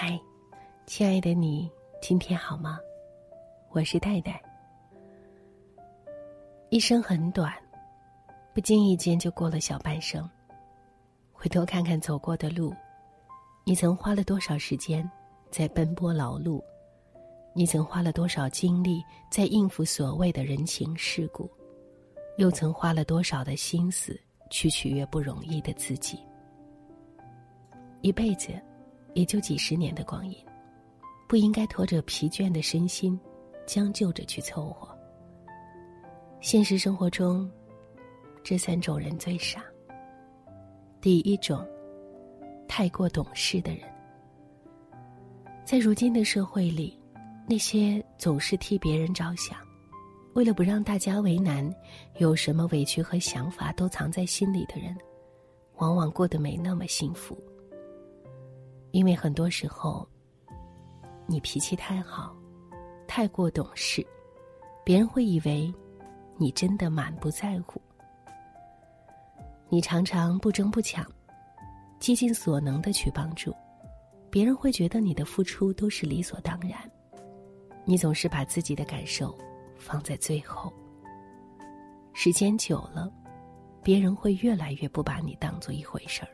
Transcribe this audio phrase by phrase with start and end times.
[0.00, 0.16] 嗨，
[0.86, 1.68] 亲爱的你，
[2.00, 2.78] 今天好吗？
[3.70, 4.40] 我是戴戴。
[6.70, 7.52] 一生很短，
[8.54, 10.30] 不经意间就过了小半生。
[11.32, 12.72] 回头看看走过的路，
[13.64, 15.04] 你曾花了多少时间
[15.50, 16.62] 在奔波劳碌？
[17.52, 21.50] 你曾花了多少精力在应付所谓的人情世故？
[22.36, 24.16] 又曾花了多少的心思
[24.48, 26.20] 去取悦不容易的自己？
[28.00, 28.52] 一辈子。
[29.14, 30.36] 也就几十年的光阴，
[31.26, 33.18] 不应该拖着疲倦的身心，
[33.66, 34.88] 将就着去凑合。
[36.40, 37.50] 现实生活中，
[38.44, 39.64] 这三种人最傻。
[41.00, 41.66] 第一种，
[42.68, 43.82] 太过懂事的人。
[45.64, 46.98] 在如今的社会里，
[47.46, 49.58] 那些总是替别人着想，
[50.34, 51.68] 为了不让大家为难，
[52.18, 54.96] 有什么委屈和想法都藏在心里的人，
[55.76, 57.36] 往往过得没那么幸福。
[58.90, 60.08] 因为很多时候，
[61.26, 62.34] 你脾气太好，
[63.06, 64.06] 太过懂事，
[64.84, 65.72] 别人会以为
[66.36, 67.80] 你真的满不在乎。
[69.68, 71.06] 你常常不争不抢，
[72.00, 73.54] 竭尽所能的去帮助，
[74.30, 76.78] 别人会觉得你的付出都是理所当然。
[77.84, 79.36] 你总是把自己的感受
[79.76, 80.72] 放在最后，
[82.14, 83.12] 时间久了，
[83.82, 86.28] 别人会越来越不把你当做一回事儿。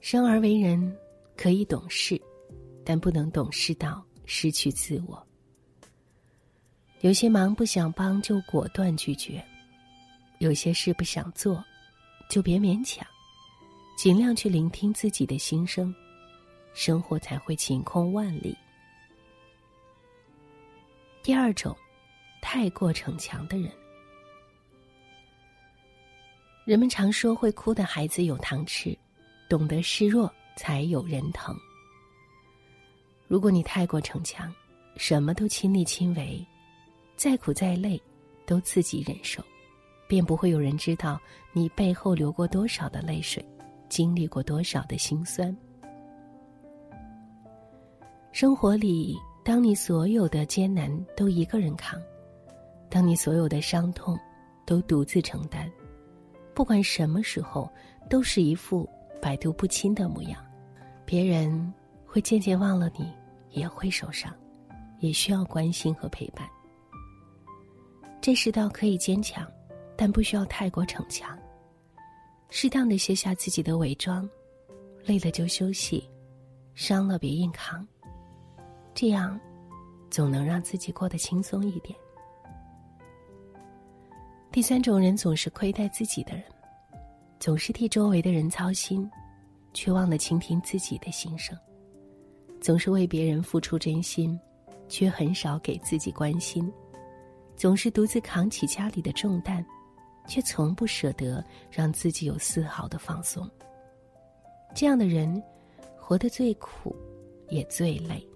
[0.00, 0.96] 生而为人，
[1.36, 2.20] 可以懂事，
[2.84, 5.26] 但不能懂事到失去自我。
[7.00, 9.40] 有些忙不想帮，就果断拒绝；
[10.38, 11.62] 有些事不想做，
[12.30, 13.06] 就别勉强。
[13.96, 15.94] 尽量去聆听自己的心声，
[16.74, 18.56] 生活才会晴空万里。
[21.22, 21.74] 第二种，
[22.40, 23.72] 太过逞强的人。
[26.64, 28.96] 人们常说，会哭的孩子有糖吃。
[29.48, 31.56] 懂得示弱，才有人疼。
[33.28, 34.52] 如果你太过逞强，
[34.96, 36.44] 什么都亲力亲为，
[37.16, 38.00] 再苦再累，
[38.44, 39.42] 都自己忍受，
[40.08, 41.20] 便不会有人知道
[41.52, 43.44] 你背后流过多少的泪水，
[43.88, 45.56] 经历过多少的辛酸。
[48.32, 52.00] 生活里，当你所有的艰难都一个人扛，
[52.88, 54.18] 当你所有的伤痛
[54.64, 55.70] 都独自承担，
[56.54, 57.70] 不管什么时候，
[58.10, 58.88] 都是一副。
[59.20, 60.44] 百毒不侵的模样，
[61.04, 61.72] 别人
[62.04, 63.12] 会渐渐忘了你，
[63.50, 64.34] 也会受伤，
[65.00, 66.48] 也需要关心和陪伴。
[68.20, 69.46] 这世道可以坚强，
[69.96, 71.38] 但不需要太过逞强。
[72.48, 74.28] 适当的卸下自己的伪装，
[75.04, 76.08] 累了就休息，
[76.74, 77.86] 伤了别硬扛。
[78.94, 79.38] 这样，
[80.10, 81.96] 总能让自己过得轻松一点。
[84.50, 86.44] 第三种人总是亏待自己的人。
[87.46, 89.08] 总是替周围的人操心，
[89.72, 91.56] 却忘了倾听自己的心声；
[92.60, 94.36] 总是为别人付出真心，
[94.88, 96.68] 却很少给自己关心；
[97.54, 99.64] 总是独自扛起家里的重担，
[100.26, 101.40] 却从不舍得
[101.70, 103.48] 让自己有丝毫的放松。
[104.74, 105.40] 这样的人，
[105.96, 106.96] 活得最苦，
[107.48, 108.28] 也最累。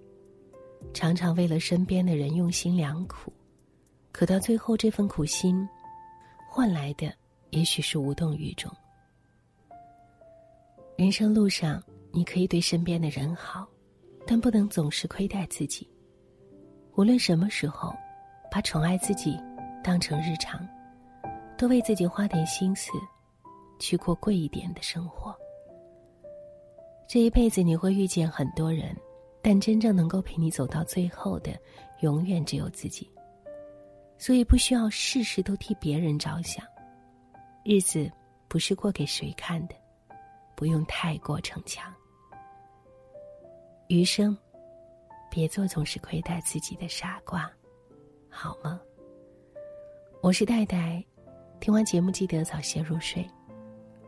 [0.93, 3.33] 常常为了身边的人用心良苦，
[4.13, 5.67] 可到最后，这份苦心，
[6.49, 7.13] 换来的
[7.49, 8.73] 也许是无动于衷。
[11.01, 11.81] 人生路上，
[12.11, 13.67] 你可以对身边的人好，
[14.27, 15.89] 但不能总是亏待自己。
[16.95, 17.91] 无论什么时候，
[18.51, 19.35] 把宠爱自己
[19.83, 20.63] 当成日常，
[21.57, 22.91] 多为自己花点心思，
[23.79, 25.35] 去过贵一点的生活。
[27.07, 28.95] 这一辈子你会遇见很多人，
[29.41, 31.51] 但真正能够陪你走到最后的，
[32.01, 33.09] 永远只有自己。
[34.19, 36.63] 所以不需要事事都替别人着想，
[37.65, 38.07] 日子
[38.47, 39.73] 不是过给谁看的。
[40.61, 41.91] 不用太过逞强，
[43.87, 44.37] 余生，
[45.27, 47.51] 别做总是亏待自己的傻瓜，
[48.29, 48.79] 好吗？
[50.21, 51.03] 我是戴戴，
[51.59, 53.27] 听完节目记得早些入睡，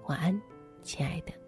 [0.05, 0.39] 晚安，
[0.83, 1.42] 亲爱的。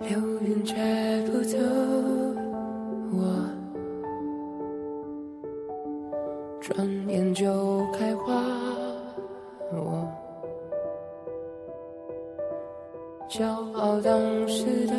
[0.00, 0.74] 流云却
[1.26, 1.56] 不走，
[3.12, 3.18] 我
[6.60, 8.34] 转眼就开花，
[9.72, 10.06] 我
[13.28, 14.94] 骄傲当时的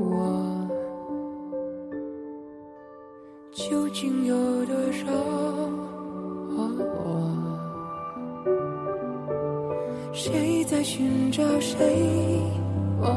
[0.00, 0.68] 我，
[3.52, 4.34] 究竟有
[4.64, 5.06] 多少
[6.56, 7.30] 我？
[10.12, 11.78] 谁在寻找谁？
[13.02, 13.08] 哦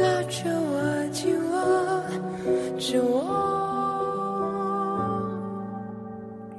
[0.00, 0.74] 拉着我
[1.12, 1.52] 紧握
[2.78, 3.14] 着我，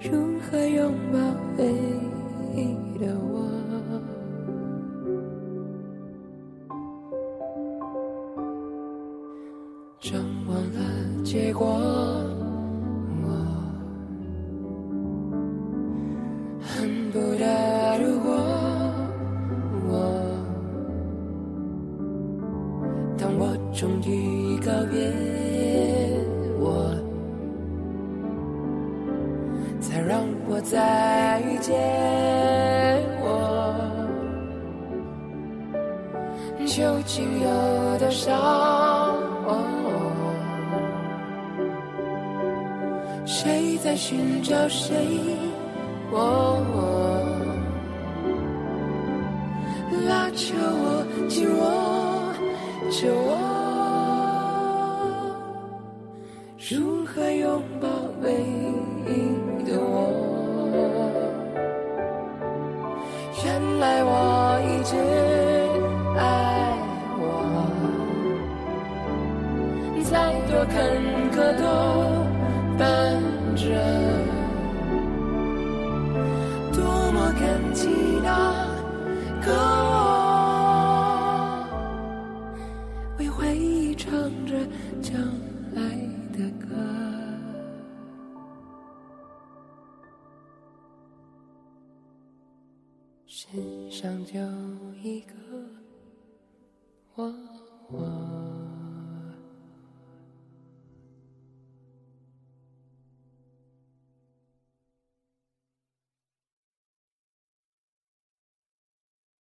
[0.01, 0.09] 如
[0.39, 1.17] 何拥抱？
[37.17, 37.49] 究竟有
[37.97, 39.17] 多少？
[43.25, 44.93] 谁在寻找谁？
[50.07, 51.65] 拉着我，紧握
[52.91, 53.33] 着我。
[56.69, 57.87] 如何拥抱
[58.21, 58.31] 唯
[59.07, 59.09] 一
[70.49, 70.75] 多坎
[71.31, 71.63] 坷都
[72.77, 72.85] 伴
[73.55, 73.63] 着，
[76.73, 76.77] 多
[77.11, 77.41] 么感
[77.73, 77.87] 激
[78.23, 78.29] 那
[79.45, 79.47] 个
[79.93, 79.95] 我，
[83.19, 84.11] 为回忆唱
[84.45, 84.53] 着
[85.01, 85.13] 将
[85.73, 85.81] 来。
[86.37, 86.67] 的歌，
[93.25, 93.47] 世
[93.89, 94.39] 上就
[95.01, 95.33] 一个。
[97.15, 97.46] 我。